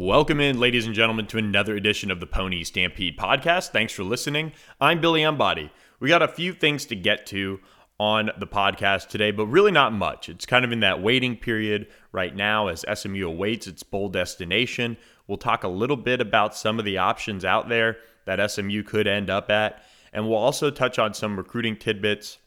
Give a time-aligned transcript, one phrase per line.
[0.00, 3.68] Welcome in, ladies and gentlemen, to another edition of the Pony Stampede podcast.
[3.68, 4.52] Thanks for listening.
[4.80, 5.70] I'm Billy Embody.
[6.00, 7.60] We got a few things to get to
[7.98, 10.30] on the podcast today, but really not much.
[10.30, 14.96] It's kind of in that waiting period right now as SMU awaits its bowl destination.
[15.26, 19.06] We'll talk a little bit about some of the options out there that SMU could
[19.06, 22.38] end up at, and we'll also touch on some recruiting tidbits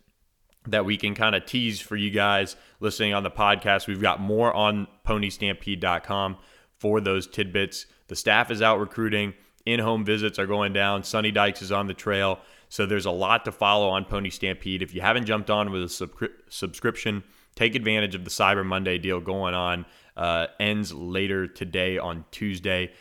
[0.65, 3.85] that we can kind of tease for you guys listening on the podcast.
[3.85, 6.37] We've got more on ponystampede.com
[6.83, 7.85] for those tidbits.
[8.09, 9.35] The staff is out recruiting,
[9.65, 12.39] in home visits are going down, Sonny Dykes is on the trail.
[12.67, 14.81] So there's a lot to follow on Pony Stampede.
[14.81, 17.23] If you haven't jumped on with a subscri- subscription,
[17.55, 19.85] take advantage of the Cyber Monday deal going on.
[20.17, 22.91] Uh, ends later today on Tuesday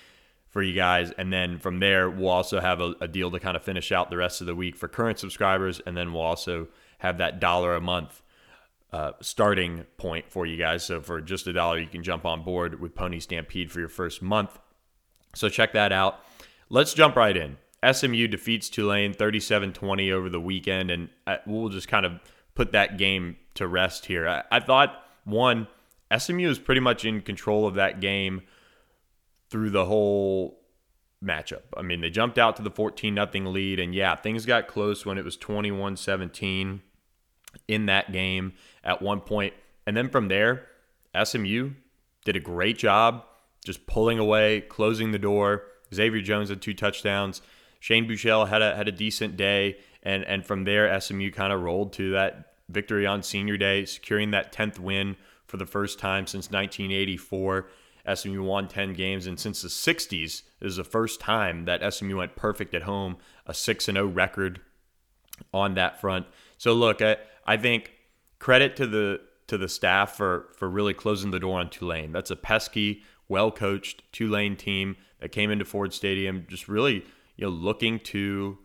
[0.49, 1.11] for you guys.
[1.11, 4.11] And then from there, we'll also have a, a, deal to kind of finish out
[4.11, 5.81] the rest of the week for current subscribers.
[5.85, 8.22] And then we'll also have that dollar a month
[8.93, 10.85] uh, starting point for you guys.
[10.85, 13.89] So for just a dollar, you can jump on board with Pony Stampede for your
[13.89, 14.59] first month.
[15.35, 16.21] So check that out.
[16.69, 17.57] Let's jump right in.
[17.91, 22.21] SMU defeats Tulane 37 20 over the weekend, and uh, we'll just kind of
[22.55, 24.29] put that game to rest here.
[24.29, 25.67] I, I thought, one,
[26.17, 28.43] SMU is pretty much in control of that game
[29.51, 30.61] through the whole
[31.25, 31.63] matchup.
[31.77, 35.05] I mean, they jumped out to the 14 nothing lead, and yeah, things got close
[35.05, 36.83] when it was 21 17
[37.73, 38.53] in that game
[38.85, 39.55] at one point.
[39.87, 40.67] And then from there,
[41.23, 41.73] SMU
[42.25, 43.25] did a great job
[43.65, 45.65] just pulling away, closing the door.
[45.95, 47.43] Xavier Jones had two touchdowns.
[47.81, 51.63] Shane Buechele had a had a decent day, and and from there SMU kind of
[51.63, 56.27] rolled to that victory on Senior Day, securing that tenth win for the first time
[56.27, 57.69] since 1984.
[58.15, 62.17] SMU won 10 games, and since the 60s, this is the first time that SMU
[62.17, 64.61] went perfect at home, a 6 0 record
[65.55, 66.27] on that front.
[66.59, 67.93] So, look, I, I think
[68.39, 72.13] credit to the to the staff for for really closing the door on Tulane.
[72.13, 77.05] That's a pesky, well coached Tulane team that came into Ford Stadium, just really
[77.37, 78.59] you know, looking to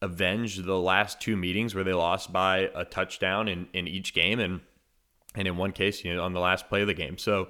[0.00, 4.40] avenge the last two meetings where they lost by a touchdown in, in each game
[4.40, 4.60] and
[5.34, 7.16] and in one case, you know, on the last play of the game.
[7.16, 7.48] So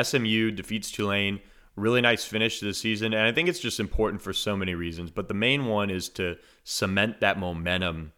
[0.00, 1.40] SMU defeats Tulane.
[1.76, 3.14] Really nice finish to the season.
[3.14, 5.10] And I think it's just important for so many reasons.
[5.10, 8.12] But the main one is to cement that momentum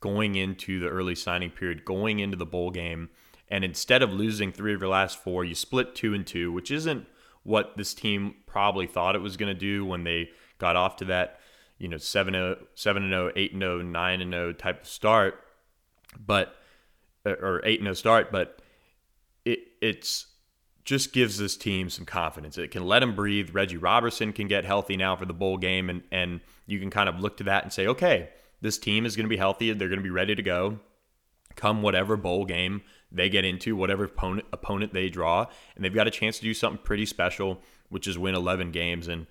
[0.00, 3.10] going into the early signing period, going into the bowl game.
[3.48, 6.70] And instead of losing three of your last four, you split two and two, which
[6.70, 7.06] isn't
[7.42, 11.06] what this team probably thought it was going to do when they got off to
[11.06, 11.40] that,
[11.78, 15.42] you know, 7 0, 7 0, 8 0, 9 0 type of start,
[16.18, 16.54] but,
[17.24, 18.60] or 8 0 start, but
[19.44, 20.26] it, it's,
[20.88, 22.56] just gives this team some confidence.
[22.56, 23.50] It can let them breathe.
[23.52, 27.10] Reggie Robertson can get healthy now for the bowl game, and and you can kind
[27.10, 29.72] of look to that and say, okay, this team is going to be healthy.
[29.72, 30.80] They're going to be ready to go.
[31.56, 36.06] Come whatever bowl game they get into, whatever opponent opponent they draw, and they've got
[36.06, 39.08] a chance to do something pretty special, which is win 11 games.
[39.08, 39.26] And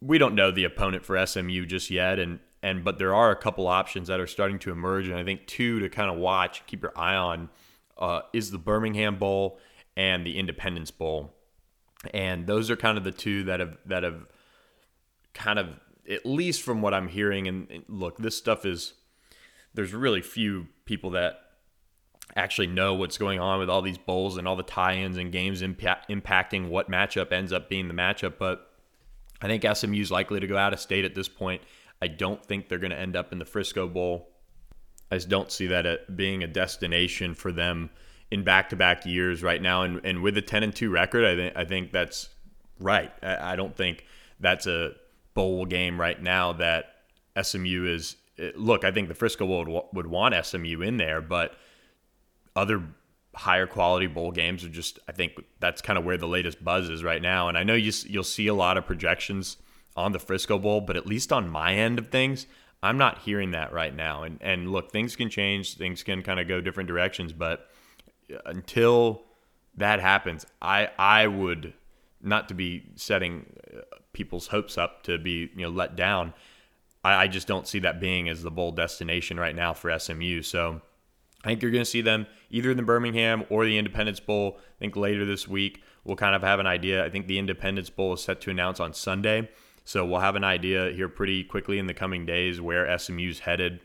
[0.00, 3.36] we don't know the opponent for SMU just yet, and and but there are a
[3.36, 6.66] couple options that are starting to emerge, and I think two to kind of watch,
[6.66, 7.48] keep your eye on,
[7.98, 9.58] uh, is the Birmingham Bowl
[9.96, 11.34] and the Independence Bowl,
[12.14, 14.26] and those are kind of the two that have that have
[15.34, 15.68] kind of
[16.08, 18.94] at least from what I'm hearing, and, and look, this stuff is
[19.74, 21.40] there's really few people that
[22.36, 25.62] actually know what's going on with all these bowls and all the tie-ins and games
[25.62, 28.70] impa- impacting what matchup ends up being the matchup, but
[29.42, 31.62] I think SMU is likely to go out of state at this point.
[32.02, 34.28] I don't think they're going to end up in the Frisco Bowl.
[35.10, 37.90] I just don't see that being a destination for them
[38.30, 39.82] in back-to-back years right now.
[39.82, 42.28] And, and with a 10 and 2 record, I think I think that's
[42.78, 43.12] right.
[43.22, 44.04] I, I don't think
[44.38, 44.92] that's a
[45.34, 46.96] bowl game right now that
[47.40, 48.16] SMU is.
[48.54, 51.56] Look, I think the Frisco Bowl would, would want SMU in there, but
[52.56, 52.82] other
[53.34, 56.88] higher quality bowl games are just I think that's kind of where the latest buzz
[56.88, 57.48] is right now.
[57.48, 59.56] And I know you you'll see a lot of projections
[59.96, 62.46] on the Frisco Bowl, but at least on my end of things,
[62.82, 64.22] I'm not hearing that right now.
[64.22, 67.68] And and look, things can change, things can kind of go different directions, but
[68.32, 69.22] uh, until
[69.76, 71.74] that happens, I I would
[72.22, 73.80] not to be setting uh,
[74.12, 76.34] people's hopes up to be you know let down.
[77.04, 80.42] I, I just don't see that being as the bowl destination right now for SMU.
[80.42, 80.80] So
[81.44, 84.58] I think you're going to see them either in the Birmingham or the Independence Bowl.
[84.58, 87.04] I think later this week we'll kind of have an idea.
[87.04, 89.48] I think the Independence Bowl is set to announce on Sunday.
[89.84, 93.80] So we'll have an idea here pretty quickly in the coming days where SMU's headed.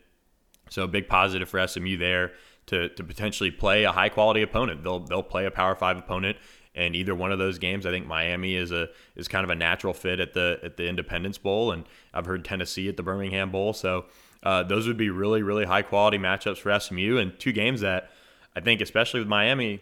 [0.70, 2.34] So big positive for SMU there
[2.68, 4.84] to, to potentially play a high quality opponent.
[4.84, 6.38] They'll they'll play a Power Five opponent
[6.76, 7.86] in either one of those games.
[7.86, 10.88] I think Miami is a is kind of a natural fit at the at the
[10.88, 13.74] Independence Bowl, and I've heard Tennessee at the Birmingham Bowl.
[13.74, 14.06] So
[14.44, 18.12] uh, those would be really, really high quality matchups for SMU and two games that
[18.56, 19.82] I think, especially with Miami,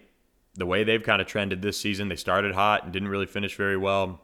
[0.56, 3.56] the way they've kind of trended this season, they started hot and didn't really finish
[3.56, 4.22] very well,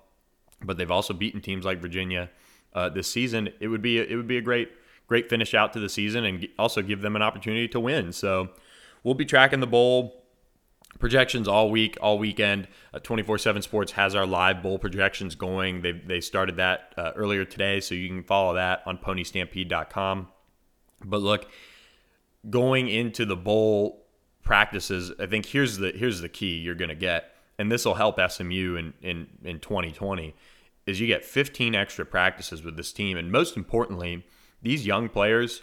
[0.64, 2.30] but they've also beaten teams like Virginia
[2.74, 3.50] uh, this season.
[3.60, 4.72] It would be a, it would be a great
[5.08, 8.14] great finish out to the season and also give them an opportunity to win.
[8.14, 8.50] So
[9.04, 10.19] we'll be tracking the bowl
[10.98, 12.68] projections all week, all weekend.
[12.94, 15.82] Uh, 24/7 Sports has our live bowl projections going.
[15.82, 20.28] They they started that uh, earlier today, so you can follow that on PonyStampede.com.
[21.06, 21.50] But look,
[22.50, 24.06] going into the bowl
[24.44, 27.96] practices, I think here's the here's the key you're going to get, and this will
[27.96, 30.36] help SMU in in in 2020,
[30.86, 34.26] is you get 15 extra practices with this team, and most importantly,
[34.62, 35.62] these young players,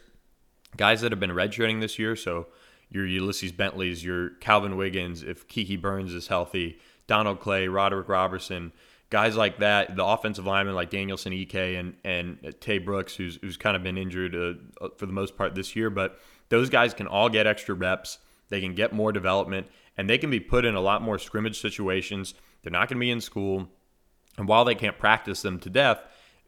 [0.76, 2.46] guys that have been redshirting this year, so
[2.90, 8.72] your Ulysses Bentleys, your Calvin Wiggins, if Kiki Burns is healthy, Donald Clay, Roderick Robertson,
[9.10, 13.56] guys like that, the offensive linemen like Danielson Ek, and and Tay Brooks, who's who's
[13.56, 16.18] kind of been injured uh, uh, for the most part this year, but
[16.48, 18.18] those guys can all get extra reps.
[18.48, 19.66] They can get more development,
[19.96, 22.34] and they can be put in a lot more scrimmage situations.
[22.62, 23.68] They're not going to be in school,
[24.38, 26.00] and while they can't practice them to death,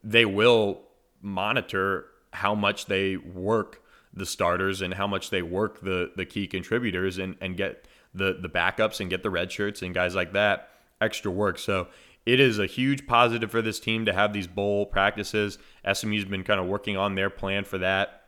[0.03, 0.83] they will
[1.21, 3.83] monitor how much they work
[4.13, 8.39] the starters and how much they work the the key contributors and and get the
[8.41, 10.71] the backups and get the red shirts and guys like that
[11.01, 11.59] extra work.
[11.59, 11.89] So
[12.27, 15.59] it is a huge positive for this team to have these bowl practices.
[15.91, 18.25] SMU's been kind of working on their plan for that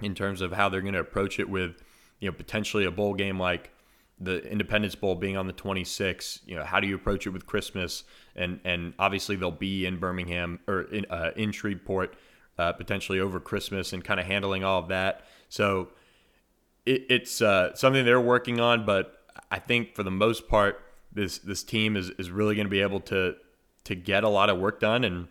[0.00, 1.82] in terms of how they're going to approach it with
[2.20, 3.70] you know potentially a bowl game like
[4.20, 6.40] the Independence Bowl being on the 26th.
[6.46, 8.04] You know, how do you approach it with Christmas?
[8.36, 12.14] And and obviously they'll be in Birmingham or in uh, in Shreveport
[12.58, 15.22] uh, potentially over Christmas and kind of handling all of that.
[15.48, 15.88] So
[16.86, 21.38] it, it's uh, something they're working on, but I think for the most part, this
[21.38, 23.34] this team is, is really going to be able to
[23.84, 25.28] to get a lot of work done and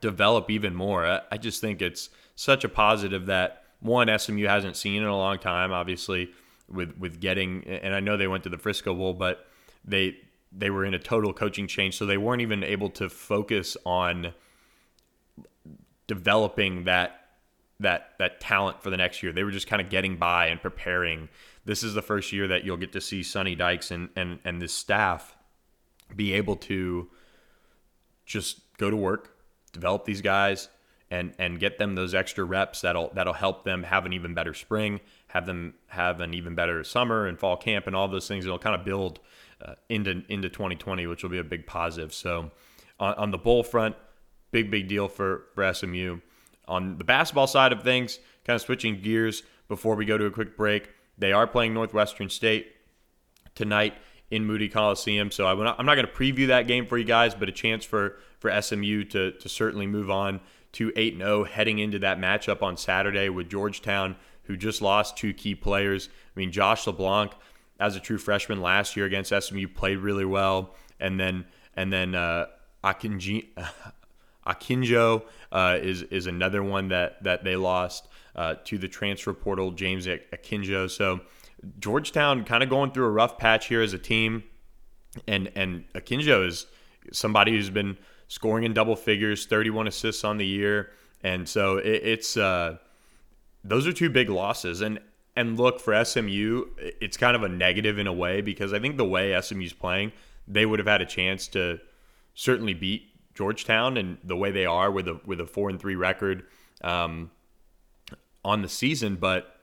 [0.00, 1.06] develop even more.
[1.06, 5.16] I, I just think it's such a positive that one SMU hasn't seen in a
[5.16, 5.72] long time.
[5.72, 6.30] Obviously,
[6.68, 9.46] with with getting and I know they went to the Frisco Bowl, but
[9.84, 10.16] they
[10.52, 14.32] they were in a total coaching change, so they weren't even able to focus on
[16.08, 17.14] developing that
[17.80, 19.32] that that talent for the next year.
[19.32, 21.28] They were just kind of getting by and preparing.
[21.64, 24.60] This is the first year that you'll get to see Sonny Dykes and and and
[24.60, 25.36] this staff
[26.14, 27.08] be able to
[28.26, 29.36] just go to work,
[29.72, 30.68] develop these guys,
[31.10, 34.54] and and get them those extra reps that'll that'll help them have an even better
[34.54, 38.44] spring, have them have an even better summer and fall camp and all those things.
[38.44, 39.20] It'll kind of build
[39.64, 42.12] uh, into into 2020, which will be a big positive.
[42.12, 42.50] So
[42.98, 43.94] on, on the bull front,
[44.50, 46.18] big, big deal for, for SMU.
[46.66, 50.30] On the basketball side of things, kind of switching gears before we go to a
[50.30, 52.74] quick break, they are playing Northwestern State
[53.54, 53.94] tonight
[54.30, 55.30] in Moody Coliseum.
[55.30, 57.52] So I'm not, I'm not going to preview that game for you guys, but a
[57.52, 60.40] chance for, for SMU to, to certainly move on
[60.72, 65.32] to 8 0 heading into that matchup on Saturday with Georgetown, who just lost two
[65.32, 66.08] key players.
[66.36, 67.32] I mean, Josh LeBlanc,
[67.80, 70.74] as a true freshman last year against SMU, played really well.
[71.00, 72.46] And then, and then, uh,
[72.84, 73.48] Akinji,
[74.48, 75.22] Akinjo
[75.52, 80.06] uh, is is another one that that they lost uh, to the transfer portal, James
[80.06, 80.90] Akinjo.
[80.90, 81.20] So
[81.78, 84.44] Georgetown kind of going through a rough patch here as a team,
[85.26, 86.66] and and Akinjo is
[87.12, 87.98] somebody who's been
[88.28, 90.90] scoring in double figures, 31 assists on the year,
[91.22, 92.78] and so it, it's uh,
[93.64, 94.80] those are two big losses.
[94.80, 95.00] And
[95.36, 98.96] and look for SMU, it's kind of a negative in a way because I think
[98.96, 100.10] the way SMU's playing,
[100.48, 101.78] they would have had a chance to
[102.34, 103.07] certainly beat
[103.38, 106.44] Georgetown and the way they are with a with a four and three record
[106.82, 107.30] um,
[108.44, 109.60] on the season, but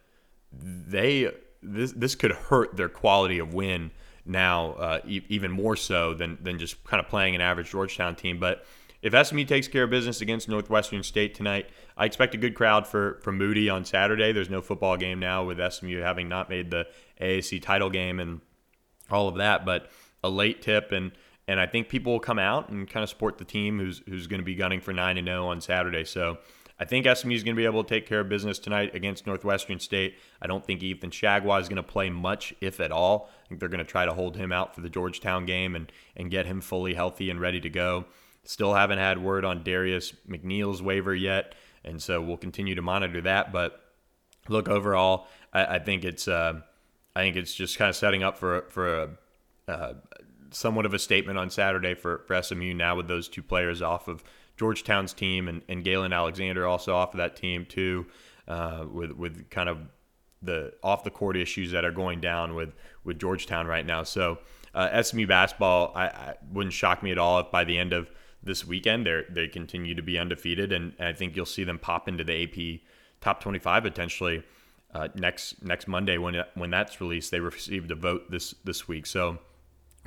[0.54, 1.30] they
[1.62, 3.92] this this could hurt their quality of win
[4.26, 8.16] now uh, e- even more so than than just kind of playing an average Georgetown
[8.16, 8.40] team.
[8.40, 8.66] But
[9.02, 12.88] if SMU takes care of business against Northwestern State tonight, I expect a good crowd
[12.88, 14.32] for for Moody on Saturday.
[14.32, 16.88] There's no football game now with SMU having not made the
[17.20, 18.40] AAC title game and
[19.12, 19.92] all of that, but
[20.24, 21.12] a late tip and
[21.48, 24.28] and I think people will come out and kind of support the team who's who's
[24.28, 26.04] going to be gunning for nine and zero on Saturday.
[26.04, 26.38] So
[26.80, 29.26] I think SMU is going to be able to take care of business tonight against
[29.26, 30.16] Northwestern State.
[30.42, 33.30] I don't think Ethan Chargois is going to play much, if at all.
[33.46, 35.92] I think they're going to try to hold him out for the Georgetown game and
[36.16, 38.06] and get him fully healthy and ready to go.
[38.44, 43.22] Still haven't had word on Darius McNeill's waiver yet, and so we'll continue to monitor
[43.22, 43.52] that.
[43.52, 43.82] But
[44.50, 46.62] look, overall, I, I think it's uh,
[47.16, 49.10] I think it's just kind of setting up for for a
[49.68, 49.94] uh,
[50.56, 54.08] somewhat of a statement on Saturday for, for SMU now with those two players off
[54.08, 54.24] of
[54.58, 58.06] Georgetown's team and, and Galen Alexander also off of that team too,
[58.48, 59.80] uh, with with kind of
[60.42, 64.04] the off the court issues that are going down with with Georgetown right now.
[64.04, 64.40] So
[64.74, 68.10] uh, SMU basketball, I, I, wouldn't shock me at all if by the end of
[68.42, 71.80] this weekend they they continue to be undefeated, and, and, I think you'll see them
[71.80, 72.82] pop into the AP
[73.20, 74.44] top 25 potentially
[74.94, 77.32] uh, next next Monday when when that's released.
[77.32, 79.40] They received a vote this this week, so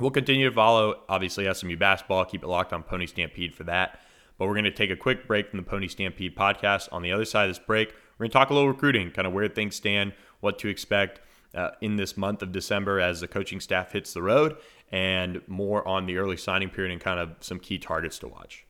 [0.00, 2.24] We'll continue to follow, obviously, SMU basketball.
[2.24, 4.00] Keep it locked on Pony Stampede for that.
[4.38, 6.88] But we're going to take a quick break from the Pony Stampede podcast.
[6.92, 9.26] On the other side of this break, we're going to talk a little recruiting, kind
[9.26, 11.20] of where things stand, what to expect
[11.54, 14.56] uh, in this month of December as the coaching staff hits the road,
[14.92, 18.64] and more on the early signing period and kind of some key targets to watch.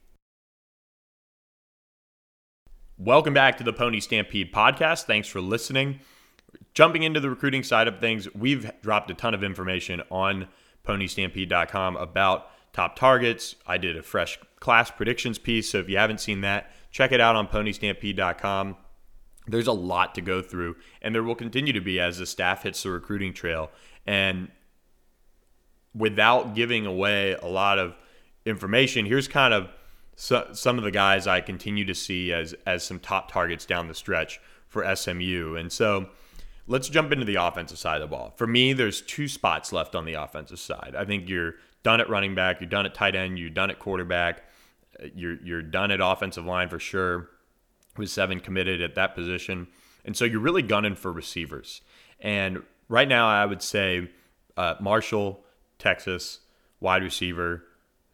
[2.97, 5.05] Welcome back to the Pony Stampede podcast.
[5.05, 6.01] Thanks for listening.
[6.73, 10.49] Jumping into the recruiting side of things, we've dropped a ton of information on
[10.85, 13.57] ponystampede.com about top targets.
[13.67, 15.71] I did a fresh class predictions piece.
[15.71, 18.77] So if you haven't seen that, check it out on ponystampede.com.
[19.47, 22.65] There's a lot to go through, and there will continue to be as the staff
[22.65, 23.71] hits the recruiting trail.
[24.07, 24.49] And
[25.95, 27.97] without giving away a lot of
[28.45, 29.71] information, here's kind of
[30.17, 33.89] so, some of the guys I continue to see as as some top targets down
[33.89, 35.55] the stretch for SMU.
[35.57, 36.09] And so
[36.69, 38.35] let's jump into the offensive side of the ball.
[38.37, 40.95] For me, there's two spots left on the offensive side.
[40.97, 43.79] I think you're done at running back, you're done at tight end, you're done at
[43.79, 44.45] quarterback,
[45.15, 47.31] you're you're done at offensive line for sure.
[47.97, 49.67] With seven committed at that position,
[50.05, 51.81] and so you're really gunning for receivers.
[52.21, 54.11] And right now, I would say
[54.57, 55.41] uh, Marshall,
[55.81, 56.39] Texas,
[56.79, 57.65] wide receiver,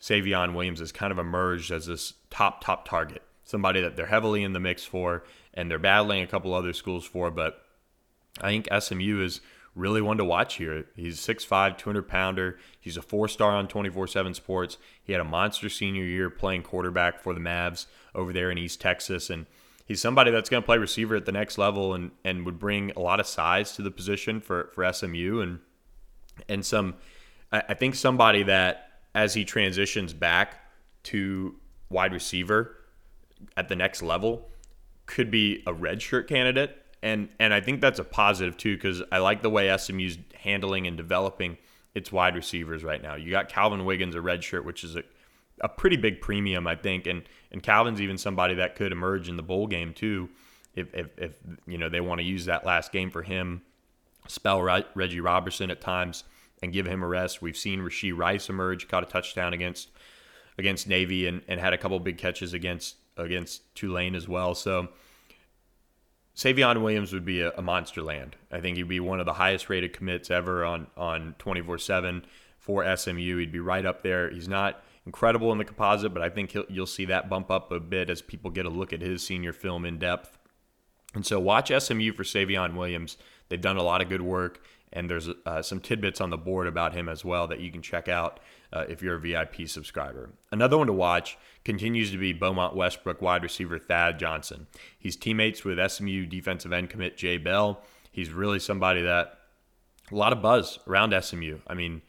[0.00, 4.42] Savion Williams has kind of emerged as this top top target, somebody that they're heavily
[4.42, 7.30] in the mix for, and they're battling a couple other schools for.
[7.30, 7.63] But
[8.40, 9.40] I think SMU is
[9.74, 10.86] really one to watch here.
[10.94, 12.58] He's 6'5, 200 pounder.
[12.80, 14.78] He's a four star on 24 7 sports.
[15.02, 18.80] He had a monster senior year playing quarterback for the Mavs over there in East
[18.80, 19.30] Texas.
[19.30, 19.46] And
[19.86, 22.92] he's somebody that's going to play receiver at the next level and, and would bring
[22.92, 25.40] a lot of size to the position for, for SMU.
[25.40, 25.58] And,
[26.48, 26.94] and some,
[27.52, 30.56] I think somebody that as he transitions back
[31.04, 31.54] to
[31.88, 32.76] wide receiver
[33.56, 34.48] at the next level
[35.06, 39.18] could be a redshirt candidate and and I think that's a positive too because I
[39.18, 41.58] like the way SMU's handling and developing
[41.94, 43.14] its wide receivers right now.
[43.14, 45.04] You got Calvin Wiggins, a red shirt, which is a,
[45.60, 49.36] a pretty big premium, I think, and and Calvin's even somebody that could emerge in
[49.36, 50.30] the bowl game too,
[50.74, 53.60] if if, if you know they want to use that last game for him,
[54.26, 56.24] spell Reggie Robertson at times
[56.62, 57.42] and give him a rest.
[57.42, 59.90] We've seen Rashee Rice emerge, caught a touchdown against
[60.56, 64.54] against Navy and, and had a couple big catches against against Tulane as well.
[64.54, 64.88] So
[66.36, 68.36] Savion Williams would be a, a, monster land.
[68.50, 72.24] I think he'd be one of the highest rated commits ever on on 24/7
[72.58, 73.36] for SMU.
[73.38, 74.30] He'd be right up there.
[74.30, 77.78] He's not incredible in the composite, but I think you'll see that bump up a
[77.78, 80.38] bit as people get a look at his senior film in depth.
[81.14, 83.16] And so watch SMU for Savion Williams.
[83.48, 86.66] They've done a lot of good work, and there's uh, some tidbits on the board
[86.66, 88.40] about him as well that you can check out
[88.74, 90.30] uh, if you're a VIP subscriber.
[90.50, 94.66] Another one to watch continues to be Beaumont Westbrook wide receiver Thad Johnson.
[94.98, 97.80] He's teammates with SMU defensive end commit Jay Bell.
[98.10, 99.38] He's really somebody that
[100.10, 101.60] a lot of buzz around SMU.
[101.66, 102.02] I mean,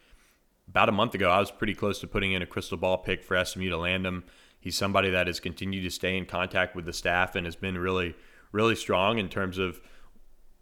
[0.67, 3.24] about a month ago, I was pretty close to putting in a crystal ball pick
[3.24, 4.24] for SMU to land him.
[4.60, 7.77] He's somebody that has continued to stay in contact with the staff and has been
[7.77, 8.15] really,
[8.51, 9.79] really strong in terms of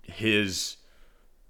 [0.01, 0.75] his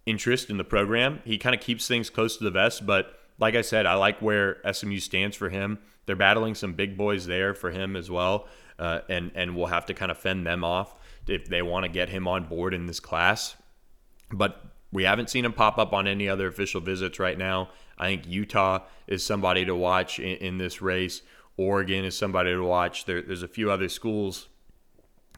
[0.05, 1.21] interest in the program.
[1.25, 4.21] He kind of keeps things close to the vest, but like I said, I like
[4.21, 5.79] where SMU stands for him.
[6.05, 8.47] They're battling some big boys there for him as well,
[8.77, 10.95] uh, and and we'll have to kind of fend them off
[11.27, 13.55] if they want to get him on board in this class.
[14.31, 17.69] But we haven't seen him pop up on any other official visits right now.
[17.97, 21.21] I think Utah is somebody to watch in, in this race.
[21.57, 23.05] Oregon is somebody to watch.
[23.05, 24.47] There, there's a few other schools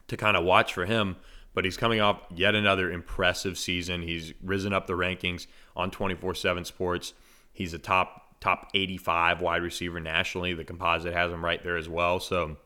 [0.08, 1.18] to kind of watch for him,
[1.54, 4.02] but he's coming off yet another impressive season.
[4.02, 7.14] He's risen up the rankings on 24 7 sports.
[7.56, 10.54] He's a top top 85 wide receiver nationally.
[10.54, 12.20] The composite has him right there as well.
[12.20, 12.58] So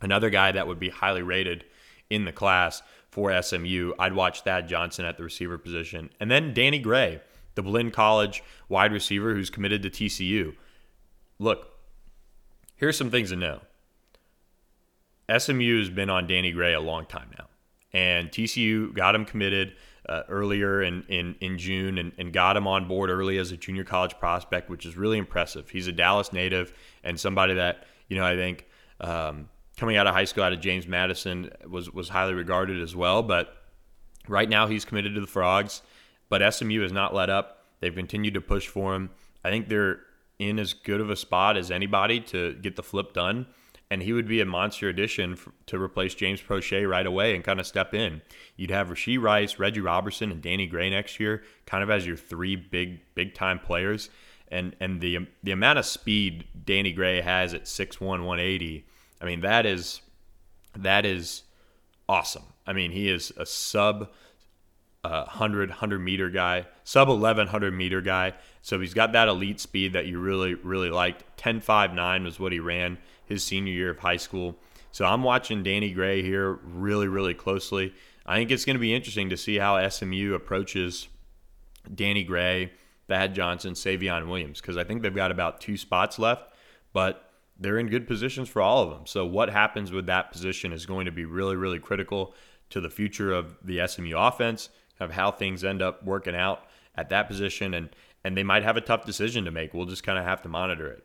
[0.00, 1.64] another guy that would be highly rated
[2.08, 3.94] in the class for SMU.
[3.98, 6.10] I'd watch Thad Johnson at the receiver position.
[6.20, 7.20] And then Danny Gray,
[7.54, 10.54] the Blinn College wide receiver who's committed to TCU.
[11.38, 11.66] Look,
[12.76, 13.62] here's some things to know.
[15.36, 17.46] SMU has been on Danny Gray a long time now.
[17.92, 19.74] And TCU got him committed
[20.08, 23.56] uh, earlier in, in, in June and, and got him on board early as a
[23.56, 25.68] junior college prospect, which is really impressive.
[25.68, 26.72] He's a Dallas native
[27.04, 28.66] and somebody that, you know, I think
[29.00, 32.96] um, coming out of high school out of James Madison was, was highly regarded as
[32.96, 33.22] well.
[33.22, 33.54] But
[34.26, 35.82] right now he's committed to the Frogs,
[36.28, 37.64] but SMU has not let up.
[37.80, 39.10] They've continued to push for him.
[39.44, 40.00] I think they're
[40.38, 43.46] in as good of a spot as anybody to get the flip done
[43.90, 47.42] and he would be a monster addition for, to replace James Proche right away and
[47.42, 48.20] kind of step in.
[48.56, 52.16] You'd have Rashee Rice, Reggie Robertson, and Danny Gray next year, kind of as your
[52.16, 54.10] three big big time players.
[54.48, 58.86] And and the the amount of speed Danny Gray has at 6'1", 180,
[59.20, 60.00] I mean that is
[60.76, 61.42] that is
[62.08, 62.44] awesome.
[62.66, 64.10] I mean he is a sub
[65.04, 68.34] uh, 100 100 meter guy, sub 1100 meter guy.
[68.60, 71.24] So he's got that elite speed that you really really liked.
[71.38, 74.56] 10.59 was what he ran his senior year of high school.
[74.92, 77.94] So I'm watching Danny Gray here really really closely.
[78.26, 81.08] I think it's going to be interesting to see how SMU approaches
[81.94, 82.72] Danny Gray,
[83.06, 86.52] Thad Johnson, Savion Williams because I think they've got about two spots left,
[86.92, 89.06] but they're in good positions for all of them.
[89.06, 92.34] So what happens with that position is going to be really really critical
[92.70, 94.68] to the future of the SMU offense
[95.00, 96.64] of how things end up working out
[96.96, 97.90] at that position, and
[98.24, 99.72] and they might have a tough decision to make.
[99.72, 101.04] We'll just kind of have to monitor it.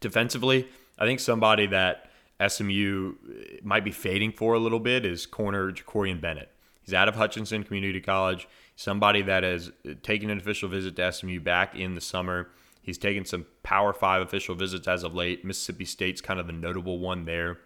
[0.00, 2.10] Defensively, I think somebody that
[2.46, 3.14] SMU
[3.62, 6.50] might be fading for a little bit is corner Jacorian Bennett.
[6.82, 8.48] He's out of Hutchinson Community College.
[8.76, 9.70] Somebody that has
[10.02, 12.48] taken an official visit to SMU back in the summer.
[12.82, 15.44] He's taken some Power Five official visits as of late.
[15.44, 17.58] Mississippi State's kind of the notable one there.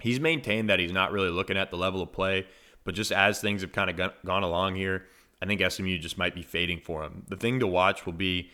[0.00, 2.46] He's maintained that he's not really looking at the level of play
[2.84, 5.06] but just as things have kind of gone along here,
[5.40, 7.24] I think SMU just might be fading for him.
[7.28, 8.50] The thing to watch will be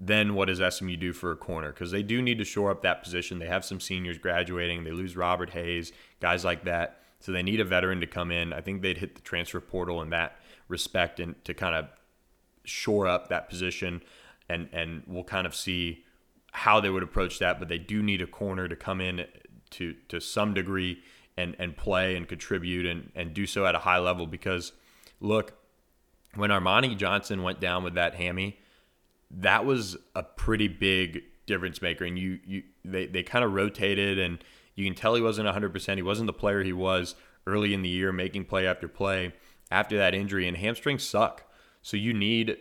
[0.00, 1.72] then what does SMU do for a corner?
[1.72, 3.38] Because they do need to shore up that position.
[3.38, 4.84] They have some seniors graduating.
[4.84, 7.00] They lose Robert Hayes, guys like that.
[7.20, 8.52] So they need a veteran to come in.
[8.52, 10.36] I think they'd hit the transfer portal in that
[10.68, 11.88] respect and to kind of
[12.64, 14.02] shore up that position.
[14.48, 16.04] And and we'll kind of see
[16.52, 17.58] how they would approach that.
[17.58, 19.26] But they do need a corner to come in
[19.70, 21.02] to to some degree
[21.36, 24.72] and and play and contribute and and do so at a high level because
[25.20, 25.54] look
[26.34, 28.58] when Armani Johnson went down with that hammy
[29.30, 34.18] that was a pretty big difference maker and you you they, they kind of rotated
[34.18, 34.38] and
[34.74, 37.14] you can tell he wasn't 100% he wasn't the player he was
[37.46, 39.32] early in the year making play after play
[39.70, 41.44] after that injury and hamstrings suck
[41.80, 42.56] so you need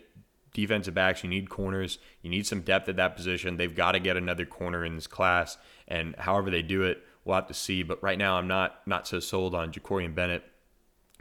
[0.53, 4.00] defensive backs you need corners you need some depth at that position they've got to
[4.00, 5.57] get another corner in this class
[5.88, 7.83] and however they do it we'll have to see.
[7.83, 10.43] But right now, I'm not not so sold on Jacorian Bennett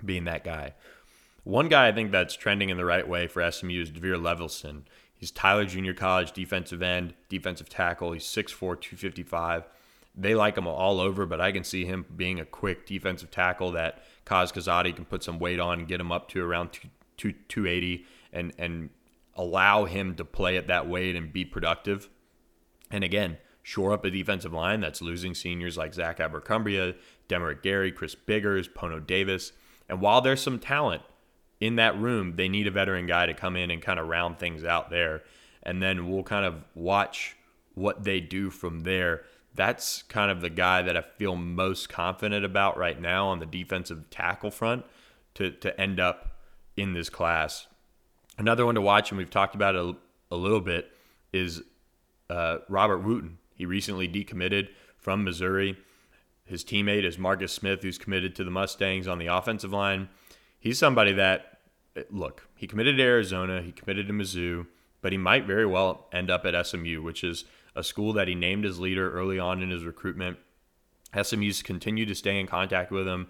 [0.04, 0.74] being that guy.
[1.44, 4.82] One guy I think that's trending in the right way for SMU is DeVere Levelston.
[5.16, 8.12] He's Tyler Junior College defensive end, defensive tackle.
[8.12, 9.64] He's 6'4", 255.
[10.14, 13.73] They like him all over, but I can see him being a quick defensive tackle
[13.73, 16.88] that Kaz Kazadi can put some weight on and get him up to around two,
[17.17, 18.90] two, 280 and, and
[19.34, 22.08] allow him to play at that weight and be productive.
[22.90, 26.95] And again, shore up a defensive line that's losing seniors like Zach Abercrumbia,
[27.28, 29.52] Demerick Gary, Chris Biggers, Pono Davis.
[29.88, 31.02] And while there's some talent
[31.60, 34.38] in that room, they need a veteran guy to come in and kind of round
[34.38, 35.23] things out there.
[35.62, 37.36] And then we'll kind of watch
[37.75, 39.25] what they do from there.
[39.54, 43.47] That's kind of the guy that I feel most confident about right now on the
[43.47, 44.84] defensive tackle front
[45.34, 46.36] to, to end up
[46.76, 47.66] in this class.
[48.38, 49.97] Another one to watch, and we've talked about it a,
[50.34, 50.90] a little bit,
[51.32, 51.62] is
[52.28, 53.38] uh, Robert Wooten.
[53.54, 55.76] He recently decommitted from Missouri.
[56.45, 60.08] His teammate is Marcus Smith, who's committed to the Mustangs on the offensive line.
[60.58, 61.58] He's somebody that,
[62.10, 64.66] look, he committed to Arizona, he committed to Mizzou,
[65.00, 68.34] but he might very well end up at SMU, which is a school that he
[68.34, 70.38] named as leader early on in his recruitment.
[71.21, 73.28] SMU's continued to stay in contact with him.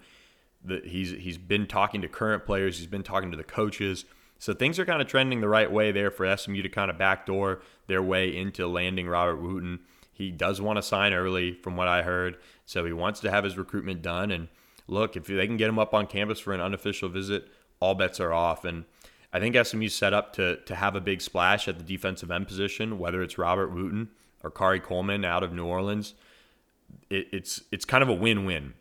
[0.83, 2.79] He's he's been talking to current players.
[2.79, 4.05] He's been talking to the coaches.
[4.39, 6.97] So things are kind of trending the right way there for SMU to kind of
[6.97, 9.79] backdoor their way into landing Robert Wooten.
[10.11, 12.37] He does want to sign early, from what I heard.
[12.65, 14.31] So he wants to have his recruitment done.
[14.31, 14.47] And
[14.87, 17.47] look, if they can get him up on campus for an unofficial visit,
[17.79, 18.65] all bets are off.
[18.65, 18.85] And
[19.31, 22.47] I think SMU's set up to to have a big splash at the defensive end
[22.47, 24.09] position, whether it's Robert Wooten
[24.43, 26.13] or Khari Coleman out of New Orleans.
[27.09, 28.73] It, it's it's kind of a win-win.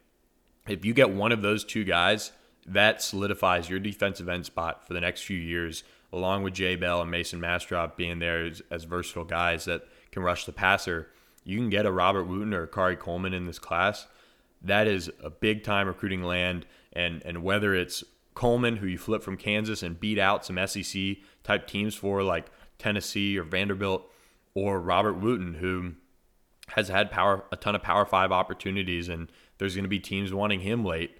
[0.69, 2.33] If you get one of those two guys,
[2.67, 7.01] that solidifies your defensive end spot for the next few years, along with Jay Bell
[7.03, 11.09] and Mason Mastrop being there as, as versatile guys that can rush the passer
[11.47, 14.09] you can get a Robert Wooten or a Khari Coleman in this class,
[14.63, 16.67] that is a big time recruiting land.
[16.93, 21.17] And and whether it's Coleman, who you flip from Kansas and beat out some SEC
[21.43, 22.47] type teams for, like
[22.79, 24.11] Tennessee or Vanderbilt,
[24.55, 25.95] or Robert Wooten, who
[26.69, 30.33] has had power a ton of Power Five opportunities, and there's going to be teams
[30.33, 31.19] wanting him late.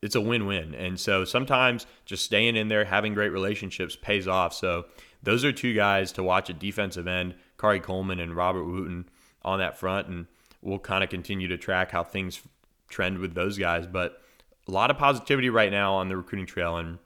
[0.00, 4.54] It's a win-win, and so sometimes just staying in there, having great relationships, pays off.
[4.54, 4.84] So
[5.22, 9.08] those are two guys to watch at defensive end: Khari Coleman and Robert Wooten
[9.42, 10.26] on that front, and
[10.62, 12.42] we'll kind of continue to track how things
[12.88, 13.86] trend with those guys.
[13.86, 14.20] But
[14.66, 16.76] a lot of positivity right now on the recruiting trail.
[16.76, 16.98] And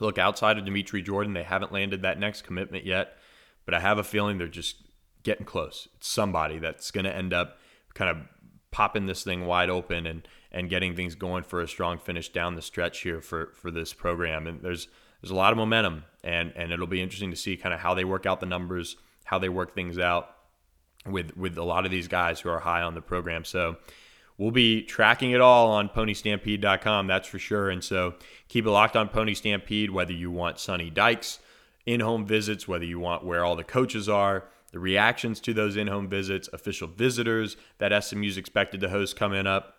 [0.00, 3.16] look, outside of Dimitri Jordan, they haven't landed that next commitment yet,
[3.64, 4.76] but I have a feeling they're just
[5.22, 5.88] getting close.
[5.96, 7.58] It's somebody that's going to end up
[7.94, 8.16] kind of
[8.70, 12.54] popping this thing wide open and and getting things going for a strong finish down
[12.54, 14.46] the stretch here for for this program.
[14.46, 14.88] And there's
[15.20, 17.94] there's a lot of momentum, and and it'll be interesting to see kind of how
[17.94, 20.28] they work out the numbers, how they work things out
[21.06, 23.44] with with a lot of these guys who are high on the program.
[23.44, 23.76] So
[24.38, 27.70] we'll be tracking it all on ponystampede.com, that's for sure.
[27.70, 28.14] And so
[28.48, 31.38] keep it locked on Pony Stampede, whether you want Sonny Dykes
[31.86, 35.76] in home visits, whether you want where all the coaches are, the reactions to those
[35.76, 39.76] in home visits, official visitors that SMU's expected to host coming up.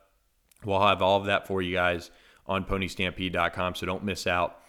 [0.64, 2.12] We'll have all of that for you guys
[2.48, 4.60] on ponystampede.com, so don't miss out.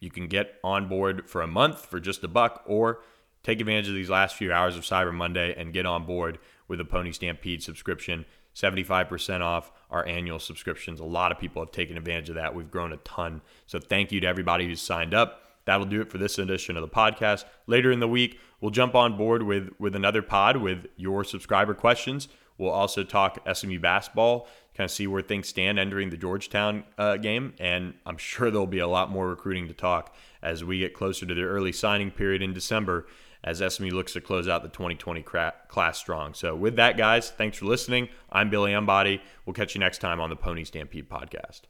[0.00, 3.00] You can get on board for a month for just a buck or
[3.42, 6.80] take advantage of these last few hours of Cyber Monday and get on board with
[6.80, 8.26] a Pony Stampede subscription.
[8.58, 11.00] 75% off our annual subscriptions.
[11.00, 12.54] A lot of people have taken advantage of that.
[12.54, 13.40] We've grown a ton.
[13.66, 15.44] So thank you to everybody who's signed up.
[15.64, 17.44] That'll do it for this edition of the podcast.
[17.66, 21.74] Later in the week, we'll jump on board with with another pod with your subscriber
[21.74, 22.28] questions.
[22.56, 27.18] We'll also talk SMU basketball, kind of see where things stand entering the Georgetown uh,
[27.18, 30.94] game, and I'm sure there'll be a lot more recruiting to talk as we get
[30.94, 33.06] closer to the early signing period in December
[33.48, 36.34] as SMU looks to close out the 2020 class strong.
[36.34, 38.08] So, with that, guys, thanks for listening.
[38.30, 39.22] I'm Billy Embody.
[39.46, 41.62] We'll catch you next time on the Pony Stampede podcast.